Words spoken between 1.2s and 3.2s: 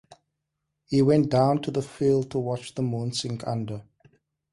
down to the field to watch the moon